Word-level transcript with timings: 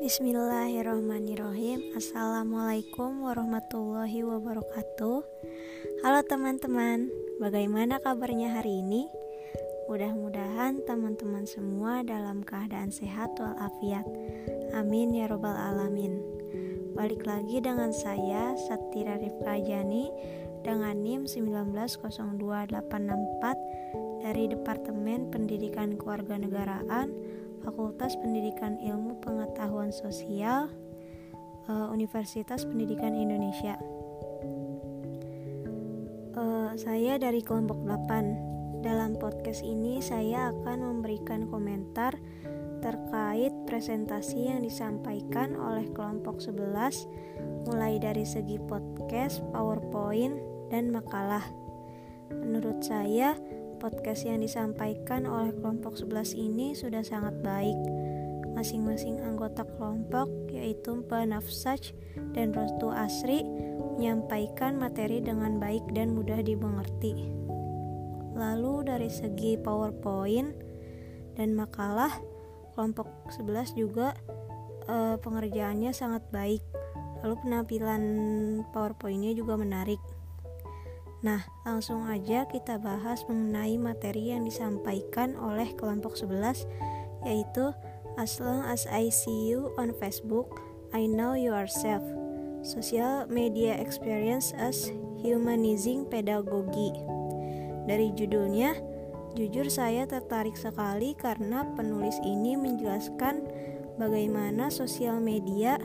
Bismillahirrahmanirrahim. 0.00 1.92
Assalamualaikum 1.92 3.20
warahmatullahi 3.20 4.24
wabarakatuh. 4.24 5.20
Halo 6.00 6.20
teman-teman 6.24 7.12
Bagaimana 7.36 8.00
kabarnya 8.00 8.56
hari 8.56 8.80
ini? 8.80 9.12
Mudah-mudahan 9.92 10.80
teman-teman 10.88 11.44
semua 11.44 12.00
dalam 12.00 12.40
keadaan 12.40 12.88
sehat 12.88 13.36
walafiat. 13.36 14.08
Amin 14.72 15.12
ya 15.12 15.28
robbal 15.28 15.52
alamin. 15.52 16.16
Balik 16.96 17.28
lagi 17.28 17.60
dengan 17.60 17.92
saya 17.92 18.56
Satira 18.56 19.20
Rifka 19.20 19.60
Jani 19.60 20.08
Dengan 20.64 20.96
NIM 21.00 21.24
1902864 21.28 22.80
Dari 24.20 24.44
Departemen 24.48 25.28
Pendidikan 25.28 25.96
Kewarganegaraan 25.96 27.39
Fakultas 27.60 28.16
Pendidikan 28.16 28.80
Ilmu 28.80 29.20
Pengetahuan 29.20 29.92
Sosial 29.92 30.72
uh, 31.68 31.88
Universitas 31.92 32.64
Pendidikan 32.64 33.12
Indonesia. 33.12 33.76
Uh, 36.34 36.72
saya 36.80 37.20
dari 37.20 37.44
kelompok 37.44 37.78
8. 37.84 38.80
Dalam 38.80 39.12
podcast 39.20 39.60
ini 39.60 40.00
saya 40.00 40.48
akan 40.56 40.78
memberikan 40.80 41.44
komentar 41.52 42.16
terkait 42.80 43.52
presentasi 43.68 44.48
yang 44.48 44.64
disampaikan 44.64 45.52
oleh 45.52 45.84
kelompok 45.92 46.40
11 46.40 47.68
mulai 47.68 48.00
dari 48.00 48.24
segi 48.24 48.56
podcast, 48.56 49.44
PowerPoint, 49.52 50.40
dan 50.72 50.88
makalah. 50.88 51.44
Menurut 52.32 52.80
saya, 52.80 53.36
podcast 53.80 54.28
yang 54.28 54.44
disampaikan 54.44 55.24
oleh 55.24 55.56
kelompok 55.56 55.96
11 55.96 56.36
ini 56.36 56.76
sudah 56.76 57.00
sangat 57.00 57.32
baik. 57.40 57.80
Masing-masing 58.52 59.24
anggota 59.24 59.64
kelompok 59.64 60.28
yaitu 60.52 61.00
Penafsaj 61.08 61.96
dan 62.36 62.52
Rostu 62.52 62.92
Asri 62.92 63.40
menyampaikan 63.96 64.76
materi 64.76 65.24
dengan 65.24 65.56
baik 65.56 65.88
dan 65.96 66.12
mudah 66.12 66.44
dimengerti. 66.44 67.32
Lalu 68.36 68.84
dari 68.84 69.08
segi 69.08 69.56
PowerPoint 69.56 70.52
dan 71.40 71.56
makalah, 71.56 72.12
kelompok 72.76 73.08
11 73.32 73.80
juga 73.80 74.12
e, 74.84 75.16
pengerjaannya 75.24 75.96
sangat 75.96 76.20
baik. 76.28 76.60
Lalu 77.24 77.34
penampilan 77.44 78.02
PowerPointnya 78.76 79.32
juga 79.32 79.56
menarik. 79.56 80.00
Nah, 81.20 81.44
langsung 81.68 82.08
aja 82.08 82.48
kita 82.48 82.80
bahas 82.80 83.28
mengenai 83.28 83.76
materi 83.76 84.32
yang 84.32 84.48
disampaikan 84.48 85.36
oleh 85.36 85.68
kelompok 85.76 86.16
11 86.16 86.64
yaitu 87.28 87.72
As 88.18 88.42
long 88.42 88.66
as 88.66 88.84
I 88.90 89.08
see 89.08 89.48
you 89.48 89.72
on 89.78 89.94
Facebook, 89.96 90.60
I 90.90 91.06
know 91.06 91.38
you 91.38 91.54
are 91.54 91.70
safe. 91.70 92.04
Social 92.60 93.24
media 93.30 93.78
experience 93.78 94.52
as 94.58 94.92
humanizing 95.22 96.04
pedagogy. 96.10 96.92
Dari 97.86 98.12
judulnya, 98.12 98.76
jujur 99.38 99.70
saya 99.72 100.04
tertarik 100.04 100.58
sekali 100.58 101.14
karena 101.16 101.64
penulis 101.78 102.18
ini 102.26 102.58
menjelaskan 102.58 103.46
bagaimana 103.96 104.68
sosial 104.68 105.22
media 105.22 105.78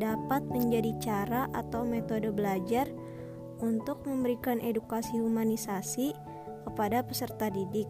dapat 0.00 0.46
menjadi 0.48 0.92
cara 1.02 1.42
atau 1.52 1.82
metode 1.82 2.30
belajar 2.30 2.88
untuk 3.60 4.04
memberikan 4.04 4.60
edukasi 4.60 5.16
humanisasi 5.20 6.12
kepada 6.66 7.04
peserta 7.06 7.48
didik. 7.48 7.88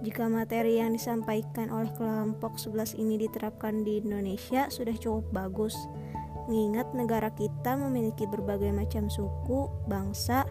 Jika 0.00 0.32
materi 0.32 0.80
yang 0.80 0.96
disampaikan 0.96 1.68
oleh 1.68 1.92
kelompok 1.92 2.56
11 2.56 2.96
ini 2.96 3.20
diterapkan 3.20 3.84
di 3.84 4.00
Indonesia 4.00 4.72
sudah 4.72 4.96
cukup 4.96 5.28
bagus, 5.28 5.76
mengingat 6.48 6.88
negara 6.96 7.28
kita 7.36 7.76
memiliki 7.76 8.24
berbagai 8.24 8.72
macam 8.72 9.12
suku, 9.12 9.68
bangsa, 9.84 10.48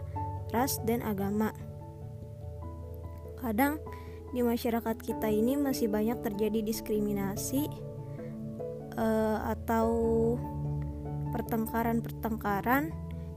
ras, 0.54 0.78
dan 0.86 1.02
agama. 1.02 1.50
Kadang 3.42 3.82
di 4.30 4.46
masyarakat 4.46 4.96
kita 5.02 5.26
ini 5.26 5.58
masih 5.58 5.90
banyak 5.90 6.22
terjadi 6.22 6.62
diskriminasi 6.62 7.66
uh, 8.94 9.50
atau 9.50 9.88
pertengkaran-pertengkaran 11.34 12.94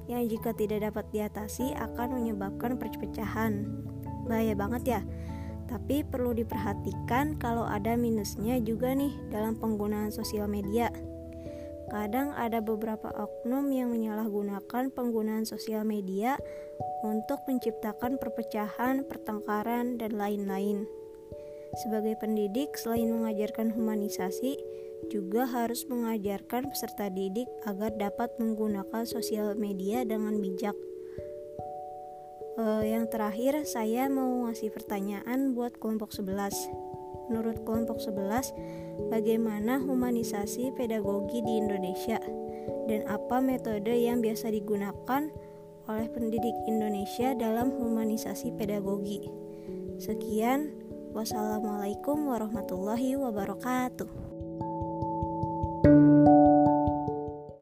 yang 0.07 0.27
jika 0.27 0.51
tidak 0.55 0.91
dapat 0.91 1.05
diatasi 1.11 1.75
akan 1.75 2.19
menyebabkan 2.19 2.75
perpecahan. 2.75 3.67
Bahaya 4.27 4.55
banget 4.55 4.83
ya. 4.85 5.01
Tapi 5.67 6.03
perlu 6.03 6.35
diperhatikan 6.35 7.39
kalau 7.39 7.63
ada 7.63 7.95
minusnya 7.95 8.59
juga 8.59 8.91
nih 8.93 9.15
dalam 9.31 9.55
penggunaan 9.57 10.11
sosial 10.11 10.45
media. 10.51 10.91
Kadang 11.93 12.33
ada 12.33 12.57
beberapa 12.57 13.13
oknum 13.13 13.69
yang 13.69 13.93
menyalahgunakan 13.93 14.89
penggunaan 14.91 15.45
sosial 15.45 15.85
media 15.85 16.41
untuk 17.05 17.45
menciptakan 17.45 18.17
perpecahan, 18.17 19.05
pertengkaran, 19.05 20.01
dan 20.01 20.17
lain-lain. 20.17 20.89
Sebagai 21.85 22.17
pendidik, 22.17 22.73
selain 22.77 23.09
mengajarkan 23.09 23.73
humanisasi, 23.73 24.57
juga 25.09 25.47
harus 25.49 25.83
mengajarkan 25.89 26.71
peserta 26.71 27.09
didik 27.09 27.49
agar 27.67 27.91
dapat 27.95 28.31
menggunakan 28.39 29.03
sosial 29.03 29.55
media 29.57 30.03
dengan 30.07 30.39
bijak. 30.39 30.75
Uh, 32.53 32.85
yang 32.85 33.09
terakhir, 33.09 33.65
saya 33.65 34.05
mau 34.05 34.45
ngasih 34.45 34.69
pertanyaan 34.69 35.57
buat 35.57 35.73
kelompok 35.81 36.13
11. 36.13 36.69
Menurut 37.33 37.65
kelompok 37.65 37.97
11, 37.97 38.53
bagaimana 39.09 39.81
humanisasi 39.81 40.69
pedagogi 40.77 41.41
di 41.41 41.57
Indonesia 41.57 42.21
dan 42.85 43.07
apa 43.09 43.41
metode 43.41 43.89
yang 43.89 44.21
biasa 44.21 44.53
digunakan 44.53 45.33
oleh 45.89 46.07
pendidik 46.13 46.53
Indonesia 46.69 47.33
dalam 47.33 47.73
humanisasi 47.73 48.53
pedagogi? 48.53 49.25
Sekian, 49.97 50.77
wassalamualaikum 51.15 52.27
warahmatullahi 52.29 53.17
wabarakatuh. 53.17 54.32